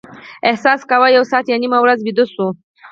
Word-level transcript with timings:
احساس 0.49 0.81
کاوه 0.89 1.07
یو 1.15 1.23
ساعت 1.31 1.45
یا 1.47 1.57
نیمه 1.63 1.79
ورځ 1.81 1.99
ویده 2.01 2.25
شوي. 2.33 2.47